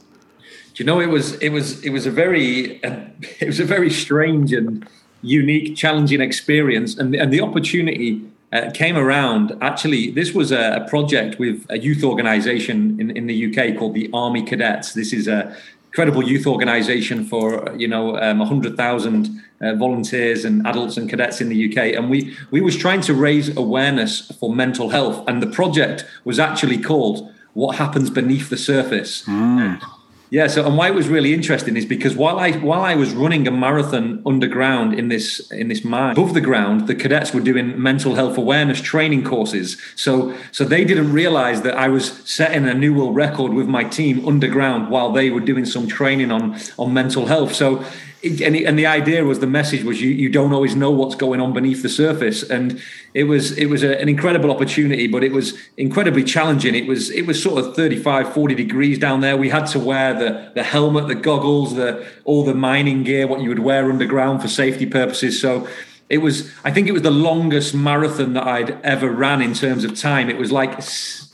[0.79, 2.99] You know it was it was it was a very uh,
[3.39, 4.87] it was a very strange and
[5.21, 6.97] unique challenging experience.
[6.97, 8.21] And and the opportunity
[8.53, 9.57] uh, came around.
[9.61, 13.93] Actually this was a, a, project with a youth organization in, in the uk called
[13.93, 14.93] the army cadets.
[14.93, 15.55] This is a
[15.87, 21.49] incredible youth organization for you know um, 100000 uh, volunteers and adults and cadets in
[21.49, 25.27] the uk and we we was trying to raise awareness for mental health.
[25.27, 29.23] And the project was actually called what happens beneath the surface.
[29.25, 29.81] Mm.
[30.29, 33.13] Yeah, so and why it was really interesting is because while I while I was
[33.13, 37.39] running a marathon underground in this in this mine above the ground, the cadets were
[37.39, 39.77] doing mental health awareness training courses.
[39.95, 43.85] So so they didn't realize that I was setting a new world record with my
[43.85, 47.53] team underground while they were doing some training on on mental health.
[47.55, 47.85] So
[48.23, 51.39] and, and the idea was the message was you, you don't always know what's going
[51.39, 52.43] on beneath the surface.
[52.43, 52.82] And
[53.13, 56.75] it was it was a, an incredible opportunity but it was incredibly challenging.
[56.75, 59.38] It was it was sort of 35 40 degrees down there.
[59.38, 63.41] We had to wear the the helmet the goggles the all the mining gear what
[63.41, 65.39] you would wear underground for safety purposes.
[65.39, 65.67] So
[66.10, 69.84] it was i think it was the longest marathon that i'd ever ran in terms
[69.84, 70.30] of time.
[70.30, 70.80] It was like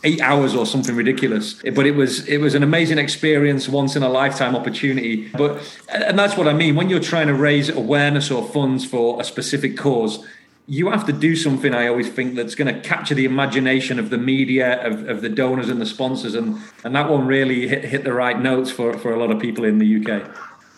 [0.03, 1.53] eight hours or something ridiculous.
[1.75, 5.29] But it was it was an amazing experience once in a lifetime opportunity.
[5.29, 6.75] But and that's what i mean.
[6.75, 10.25] When you're trying to raise awareness or funds for a specific cause
[10.65, 14.09] you have to do something i always think that's going to capture the imagination of
[14.09, 16.35] the media of, of the donors and the sponsors.
[16.35, 19.39] And and that one really hit, hit the right notes for for a lot of
[19.39, 20.09] people in the uk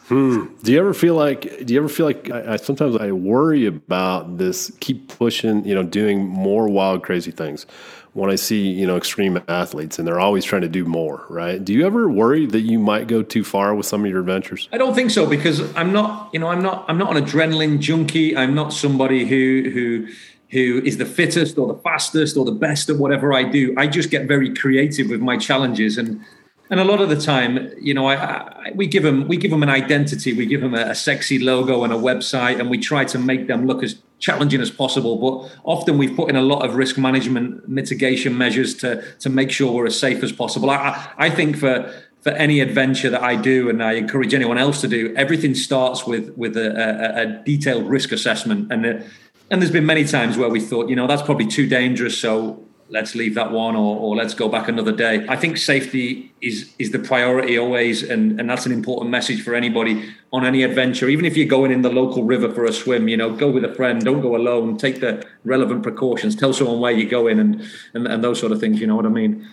[0.07, 0.45] Hmm.
[0.61, 1.65] Do you ever feel like?
[1.65, 2.29] Do you ever feel like?
[2.29, 4.71] I, I, sometimes I worry about this.
[4.79, 7.65] Keep pushing, you know, doing more wild, crazy things.
[8.13, 11.63] When I see, you know, extreme athletes, and they're always trying to do more, right?
[11.63, 14.69] Do you ever worry that you might go too far with some of your adventures?
[14.71, 17.79] I don't think so because I'm not, you know, I'm not, I'm not an adrenaline
[17.79, 18.37] junkie.
[18.37, 20.07] I'm not somebody who who
[20.49, 23.73] who is the fittest or the fastest or the best at whatever I do.
[23.75, 26.23] I just get very creative with my challenges and
[26.69, 29.51] and a lot of the time, you know, I, I, we give them we give
[29.51, 32.79] them an identity, we give them a, a, sexy logo and a website, and we
[32.79, 35.17] try to make them look as challenging as possible.
[35.17, 39.51] But often we've put in a lot of risk management mitigation measures to to make
[39.51, 40.71] sure we're as safe as possible.
[40.71, 44.81] I, I think for for any adventure that I do, and I encourage anyone else
[44.81, 48.71] to do, everything starts with with a, a, a detailed risk assessment.
[48.71, 49.03] And uh,
[49.51, 52.65] and there's been many times where we thought, you know, that's probably too dangerous, so
[52.89, 55.25] let's leave that one or, or let's go back another day.
[55.27, 59.55] I think safety is is the priority always, and, and that's an important message for
[59.55, 61.09] anybody on any adventure.
[61.09, 63.65] Even if you're going in the local river for a swim, you know, go with
[63.65, 67.63] a friend, don't go alone, take the relevant precautions, tell someone where you're going and,
[67.93, 69.47] and, and those sort of things, you know what I mean?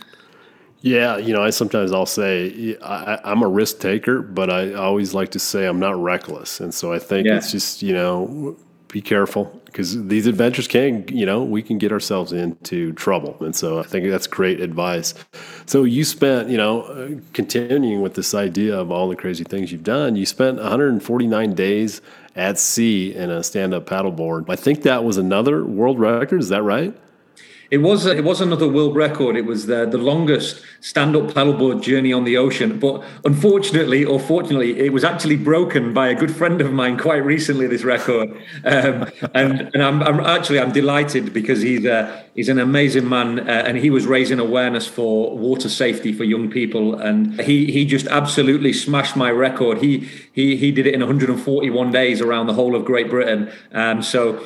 [0.80, 5.14] Yeah, you know, I sometimes I'll say I, am a risk taker, but I always
[5.14, 7.36] like to say I'm not reckless, and so I think yeah.
[7.36, 8.56] it's just you know
[8.88, 13.36] be careful because these adventures can, you know, we can get ourselves into trouble.
[13.40, 15.14] And so I think that's great advice.
[15.64, 19.72] So you spent, you know, uh, continuing with this idea of all the crazy things
[19.72, 22.02] you've done, you spent 149 days
[22.36, 24.48] at sea in a stand up paddleboard.
[24.48, 26.40] I think that was another world record.
[26.40, 26.94] Is that right?
[27.72, 29.34] It was it was another world record.
[29.34, 32.78] It was the, the longest stand-up paddleboard journey on the ocean.
[32.78, 37.24] But unfortunately, or fortunately, it was actually broken by a good friend of mine quite
[37.24, 37.66] recently.
[37.66, 38.28] This record,
[38.66, 43.40] um, and and I'm, I'm, actually I'm delighted because he's uh, he's an amazing man,
[43.40, 47.86] uh, and he was raising awareness for water safety for young people, and he he
[47.86, 49.78] just absolutely smashed my record.
[49.78, 53.50] He he he did it in 141 days around the whole of Great Britain.
[53.72, 54.44] Um, so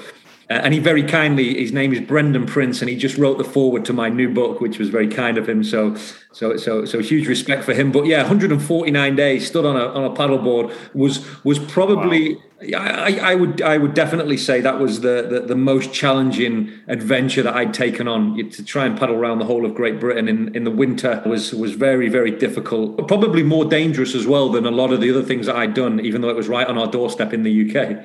[0.49, 3.45] uh, and he very kindly, his name is Brendan Prince, and he just wrote the
[3.45, 5.65] foreword to my new book, which was very kind of him.
[5.65, 5.97] So,
[6.33, 7.91] so, so, so huge respect for him.
[7.91, 12.37] But yeah, 149 days stood on a on a paddleboard was was probably.
[12.37, 12.43] Wow.
[12.59, 17.43] I, I would I would definitely say that was the, the, the most challenging adventure
[17.43, 20.57] that I'd taken on to try and paddle around the whole of Great Britain in,
[20.57, 24.71] in the winter was was very very difficult probably more dangerous as well than a
[24.71, 26.87] lot of the other things that I'd done even though it was right on our
[26.87, 28.03] doorstep in the UK.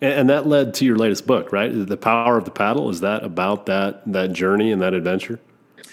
[0.00, 1.70] And that led to your latest book, right?
[1.70, 2.90] The Power of the Paddle.
[2.90, 5.40] Is that about that that journey and that adventure?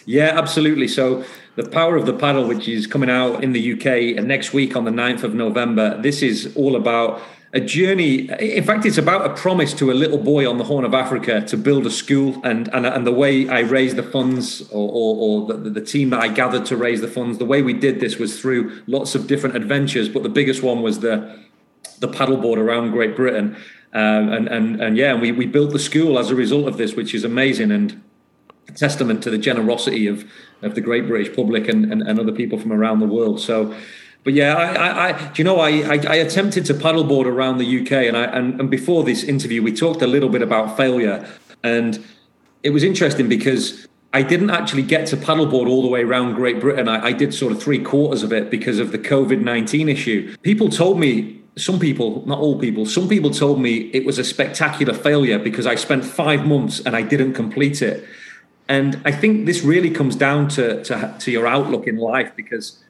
[0.05, 0.87] Yeah, absolutely.
[0.87, 1.23] So,
[1.55, 4.83] The Power of the Paddle, which is coming out in the UK next week on
[4.85, 7.21] the 9th of November, this is all about
[7.53, 8.29] a journey.
[8.39, 11.41] In fact, it's about a promise to a little boy on the Horn of Africa
[11.41, 12.41] to build a school.
[12.43, 16.09] And and, and the way I raised the funds, or, or, or the, the team
[16.11, 19.15] that I gathered to raise the funds, the way we did this was through lots
[19.15, 20.09] of different adventures.
[20.09, 21.39] But the biggest one was the
[21.99, 23.55] the paddleboard around Great Britain.
[23.93, 26.95] Um, and and and yeah, we we built the school as a result of this,
[26.95, 28.01] which is amazing and
[28.75, 30.23] testament to the generosity of
[30.61, 33.39] of the great British public and, and, and other people from around the world.
[33.39, 33.75] So
[34.23, 37.57] but yeah, I, I, I, do you know, I, I, I, attempted to paddleboard around
[37.57, 40.77] the UK, and I, and, and before this interview, we talked a little bit about
[40.77, 41.27] failure,
[41.63, 42.03] and
[42.61, 46.59] it was interesting because I didn't actually get to paddleboard all the way around Great
[46.59, 46.87] Britain.
[46.87, 50.35] I, I did sort of three quarters of it because of the COVID nineteen issue.
[50.43, 51.40] People told me.
[51.57, 55.65] Some people, not all people, some people told me it was a spectacular failure because
[55.65, 58.05] I spent five months and I didn't complete it.
[58.69, 62.81] And I think this really comes down to, to, to your outlook in life because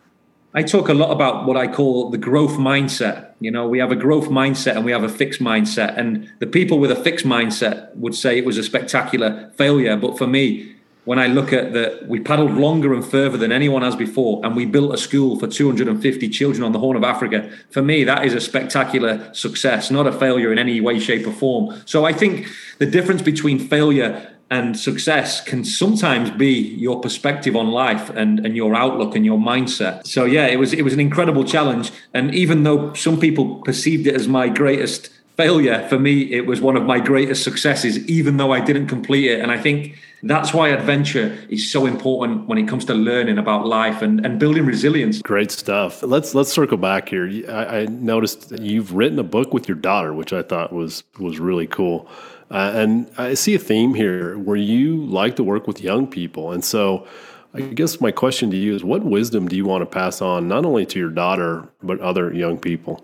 [0.53, 3.33] I talk a lot about what I call the growth mindset.
[3.39, 5.97] You know, we have a growth mindset and we have a fixed mindset.
[5.97, 9.95] And the people with a fixed mindset would say it was a spectacular failure.
[9.95, 10.70] But for me,
[11.03, 14.55] when I look at that, we paddled longer and further than anyone has before, and
[14.55, 17.49] we built a school for 250 children on the Horn of Africa.
[17.71, 21.31] For me, that is a spectacular success, not a failure in any way, shape, or
[21.31, 21.81] form.
[21.85, 27.71] So I think the difference between failure and success can sometimes be your perspective on
[27.71, 30.05] life and, and your outlook and your mindset.
[30.05, 31.91] So yeah, it was it was an incredible challenge.
[32.13, 35.09] And even though some people perceived it as my greatest
[35.43, 39.27] failure, for me it was one of my greatest successes, even though I didn't complete
[39.33, 39.39] it.
[39.41, 39.77] And I think
[40.23, 44.39] that's why adventure is so important when it comes to learning about life and, and
[44.39, 45.21] building resilience.
[45.21, 46.03] Great stuff.
[46.03, 47.25] Let's let's circle back here.
[47.49, 51.39] I, I noticed you've written a book with your daughter, which I thought was was
[51.39, 52.07] really cool.
[52.51, 56.51] Uh, and I see a theme here where you like to work with young people.
[56.51, 57.07] And so
[57.53, 60.47] I guess my question to you is what wisdom do you want to pass on,
[60.47, 63.01] not only to your daughter, but other young people?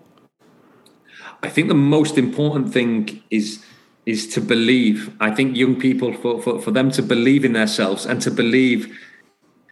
[1.43, 3.63] I think the most important thing is
[4.05, 5.13] is to believe.
[5.19, 8.97] I think young people for, for, for them to believe in themselves and to believe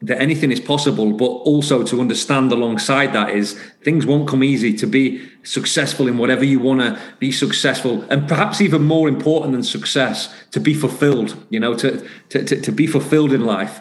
[0.01, 4.73] that anything is possible, but also to understand alongside that is things won't come easy
[4.73, 8.05] to be successful in whatever you want to be successful.
[8.09, 12.59] And perhaps even more important than success, to be fulfilled, you know, to, to, to,
[12.59, 13.79] to be fulfilled in life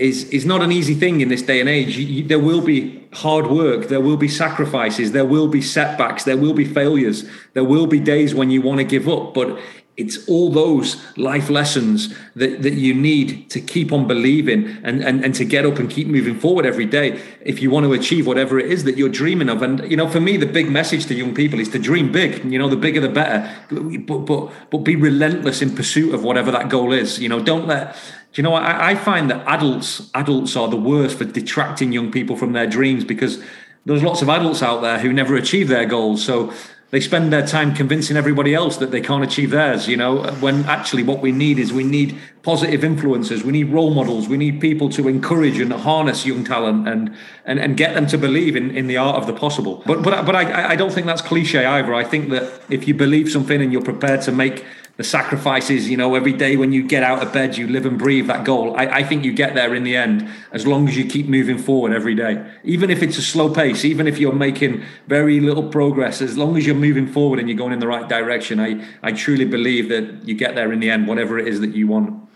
[0.00, 1.96] is, is not an easy thing in this day and age.
[1.98, 6.38] You, there will be hard work, there will be sacrifices, there will be setbacks, there
[6.38, 9.34] will be failures, there will be days when you want to give up.
[9.34, 9.60] But
[9.98, 15.22] it's all those life lessons that, that you need to keep on believing and, and,
[15.22, 18.26] and to get up and keep moving forward every day if you want to achieve
[18.26, 19.60] whatever it is that you're dreaming of.
[19.60, 22.42] And, you know, for me, the big message to young people is to dream big.
[22.50, 26.50] You know, the bigger the better, but, but, but be relentless in pursuit of whatever
[26.52, 27.18] that goal is.
[27.18, 27.94] You know, don't let,
[28.34, 32.36] you know, I, I find that adults, adults are the worst for detracting young people
[32.36, 33.42] from their dreams because
[33.84, 36.24] there's lots of adults out there who never achieve their goals.
[36.24, 36.52] So
[36.90, 40.64] they spend their time convincing everybody else that they can't achieve theirs you know when
[40.64, 43.44] actually what we need is we need positive influences.
[43.44, 44.28] We need role models.
[44.28, 47.14] We need people to encourage and harness young talent and
[47.44, 49.82] and, and get them to believe in, in the art of the possible.
[49.86, 51.94] But but, but I, I don't think that's cliche either.
[51.94, 54.64] I think that if you believe something and you're prepared to make
[55.00, 57.98] the sacrifices, you know, every day when you get out of bed, you live and
[57.98, 58.76] breathe that goal.
[58.76, 61.56] I, I, think you get there in the end as long as you keep moving
[61.56, 62.46] forward every day.
[62.64, 66.54] Even if it's a slow pace, even if you're making very little progress, as long
[66.58, 69.88] as you're moving forward and you're going in the right direction, I, I truly believe
[69.88, 72.28] that you get there in the end, whatever it is that you want.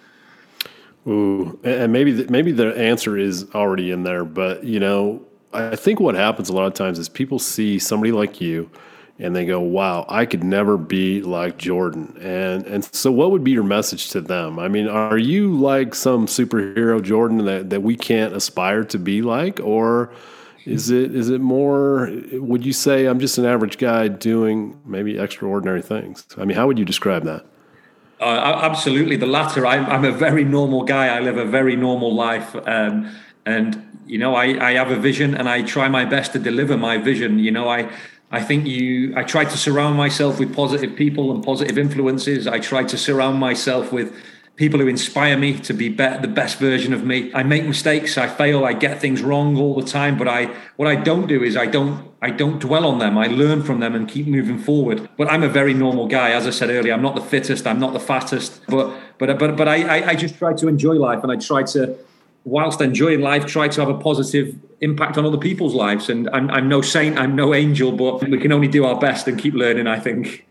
[1.06, 5.20] Ooh, and maybe the, maybe the answer is already in there, but you know,
[5.52, 8.70] I think what happens a lot of times is people see somebody like you
[9.18, 13.44] and they go, "Wow, I could never be like Jordan." And and so, what would
[13.44, 14.58] be your message to them?
[14.58, 19.22] I mean, are you like some superhero Jordan that that we can't aspire to be
[19.22, 20.10] like, or
[20.64, 22.10] is it is it more?
[22.32, 26.26] Would you say I'm just an average guy doing maybe extraordinary things?
[26.36, 27.44] I mean, how would you describe that?
[28.20, 29.66] Uh, absolutely, the latter.
[29.66, 31.08] I'm, I'm a very normal guy.
[31.08, 35.34] I live a very normal life, um, and you know, I, I have a vision,
[35.34, 37.38] and I try my best to deliver my vision.
[37.38, 37.90] You know, I
[38.30, 39.14] I think you.
[39.16, 42.46] I try to surround myself with positive people and positive influences.
[42.46, 44.14] I try to surround myself with
[44.56, 47.32] people who inspire me to be better, the best version of me.
[47.34, 50.88] I make mistakes, I fail, I get things wrong all the time, but I what
[50.88, 53.18] I don't do is I don't I don't dwell on them.
[53.18, 55.08] I learn from them and keep moving forward.
[55.16, 56.92] But I'm a very normal guy, as I said earlier.
[56.92, 60.14] I'm not the fittest, I'm not the fattest, but but but but I I, I
[60.14, 61.96] just try to enjoy life and I try to
[62.44, 66.08] whilst enjoying life, try to have a positive impact on other people's lives.
[66.08, 69.26] And I'm, I'm no saint, I'm no angel, but we can only do our best
[69.28, 70.46] and keep learning, I think.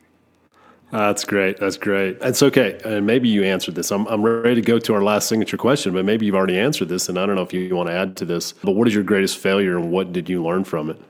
[0.91, 1.59] Uh, that's great.
[1.59, 2.17] That's great.
[2.21, 2.79] It's okay.
[2.85, 3.91] And maybe you answered this.
[3.91, 6.89] I'm, I'm ready to go to our last signature question, but maybe you've already answered
[6.89, 7.09] this.
[7.09, 8.53] And I don't know if you want to add to this.
[8.53, 11.01] But what is your greatest failure and what did you learn from it?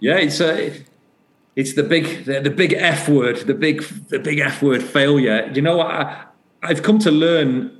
[0.00, 0.84] Yeah, it's a.
[1.56, 5.50] it's the big the, the big F word, the big the big F word failure.
[5.54, 6.24] You know, I,
[6.62, 7.75] I've come to learn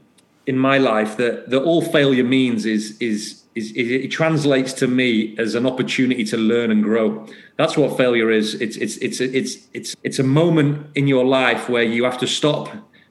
[0.46, 5.34] in my life that that all failure means is is is, it translates to me
[5.38, 7.26] as an opportunity to learn and grow.
[7.56, 8.54] That's what failure is.
[8.54, 12.26] It's it's it's it's it's it's a moment in your life where you have to
[12.26, 12.68] stop,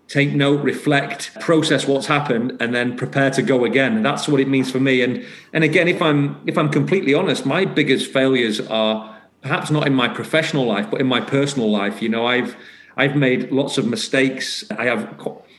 [0.08, 4.04] take note, reflect, process what's happened, and then prepare to go again.
[4.04, 5.02] That's what it means for me.
[5.02, 9.88] And and again, if I'm if I'm completely honest, my biggest failures are perhaps not
[9.88, 12.04] in my professional life, but in my personal life.
[12.04, 12.56] You know, I've
[12.96, 14.64] I've made lots of mistakes.
[14.72, 15.18] I have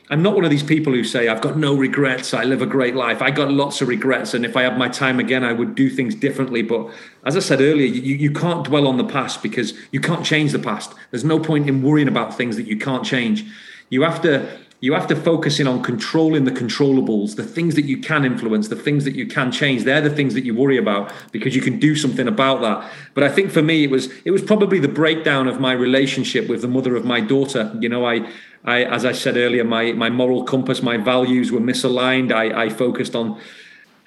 [0.09, 2.33] I'm not one of these people who say, I've got no regrets.
[2.33, 3.21] I live a great life.
[3.21, 4.33] I got lots of regrets.
[4.33, 6.61] And if I had my time again, I would do things differently.
[6.61, 6.89] But
[7.25, 10.53] as I said earlier, you, you can't dwell on the past because you can't change
[10.53, 10.93] the past.
[11.11, 13.45] There's no point in worrying about things that you can't change.
[13.89, 14.47] You have to
[14.79, 18.67] you have to focus in on controlling the controllables, the things that you can influence,
[18.67, 19.83] the things that you can change.
[19.83, 22.91] They're the things that you worry about because you can do something about that.
[23.15, 26.47] But I think for me, it was it was probably the breakdown of my relationship
[26.47, 27.75] with the mother of my daughter.
[27.79, 28.31] You know, I
[28.63, 32.31] I, as I said earlier, my my moral compass, my values were misaligned.
[32.31, 33.39] I, I focused on,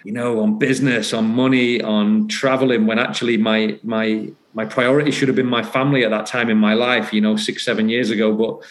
[0.05, 5.29] you know, on business, on money, on traveling, when actually my my my priority should
[5.29, 7.13] have been my family at that time in my life.
[7.13, 8.69] You know, six seven years ago, but.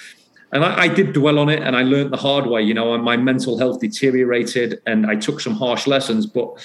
[0.52, 2.64] And I, I did dwell on it, and I learned the hard way.
[2.64, 6.26] You know, my mental health deteriorated, and I took some harsh lessons.
[6.26, 6.58] But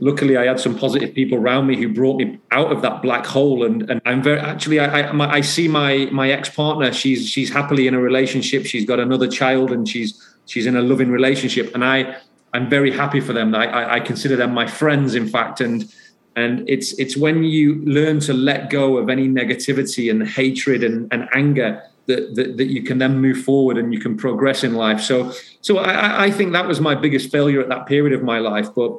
[0.00, 3.24] luckily I had some positive people around me who brought me out of that black
[3.24, 3.64] hole.
[3.64, 6.92] And, and I'm very actually I I, my, I see my my ex partner.
[6.92, 8.66] She's she's happily in a relationship.
[8.66, 11.74] She's got another child, and she's she's in a loving relationship.
[11.74, 12.16] And I
[12.52, 13.54] I'm very happy for them.
[13.54, 15.60] I, I, I consider them my friends, in fact.
[15.60, 15.92] And
[16.36, 21.12] and it's it's when you learn to let go of any negativity and hatred and,
[21.12, 24.74] and anger that, that, that you can then move forward and you can progress in
[24.74, 25.00] life.
[25.00, 28.38] So so I, I think that was my biggest failure at that period of my
[28.38, 28.68] life.
[28.74, 28.98] But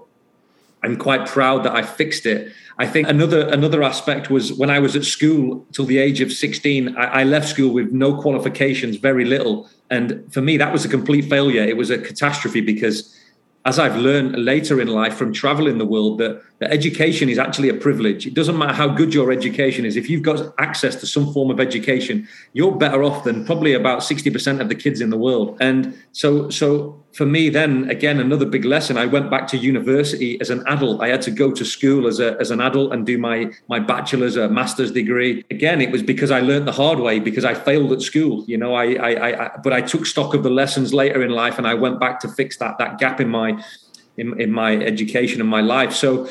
[0.83, 2.51] I'm quite proud that I fixed it.
[2.77, 6.31] I think another another aspect was when I was at school till the age of
[6.31, 9.69] 16, I, I, left school with no qualifications, very little.
[9.91, 11.61] And for me, that was a complete failure.
[11.61, 13.15] It was a catastrophe because
[13.65, 17.69] as I've learned later in life from traveling the world, that, that education is actually
[17.69, 18.27] a privilege.
[18.27, 19.97] It doesn't matter how good your education is.
[19.97, 24.01] If you've got access to some form of education, you're better off than probably about
[24.01, 25.57] 60% of the kids in the world.
[25.59, 28.95] And so, so for me, then again, another big lesson.
[28.95, 31.01] I went back to university as an adult.
[31.01, 33.79] I had to go to school as a as an adult and do my my
[33.79, 35.43] bachelor's, a master's degree.
[35.49, 38.45] Again, it was because I learned the hard way because I failed at school.
[38.47, 41.57] You know, I, I, I but I took stock of the lessons later in life,
[41.57, 43.61] and I went back to fix that that gap in my
[44.17, 45.93] in, in my education and my life.
[45.93, 46.29] So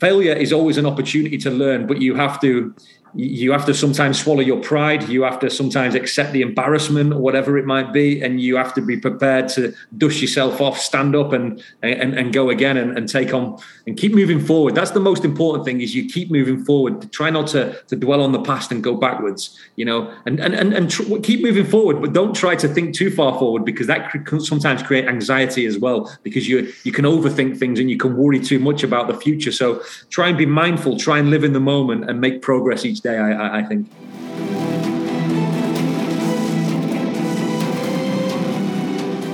[0.00, 2.74] failure is always an opportunity to learn, but you have to
[3.14, 5.08] you have to sometimes swallow your pride.
[5.08, 8.74] You have to sometimes accept the embarrassment or whatever it might be, and you have
[8.74, 12.96] to be prepared to dust yourself off, stand up, and and, and go again and,
[12.96, 14.74] and take on and keep moving forward.
[14.74, 17.10] That's the most important thing: is you keep moving forward.
[17.12, 19.58] Try not to to dwell on the past and go backwards.
[19.76, 22.94] You know, and and and, and tr- keep moving forward, but don't try to think
[22.94, 26.16] too far forward because that can sometimes create anxiety as well.
[26.22, 29.52] Because you you can overthink things and you can worry too much about the future.
[29.52, 30.98] So try and be mindful.
[30.98, 33.18] Try and live in the moment and make progress day.
[33.18, 33.88] I, I think.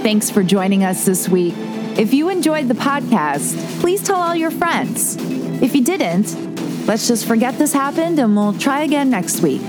[0.03, 1.55] Thanks for joining us this week.
[1.99, 5.17] If you enjoyed the podcast, please tell all your friends.
[5.63, 9.63] If you didn't, let's just forget this happened and we'll try again next week.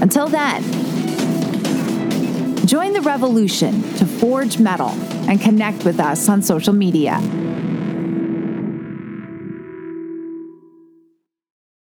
[0.00, 0.62] Until then,
[2.66, 4.90] join the revolution to forge metal
[5.28, 7.20] and connect with us on social media.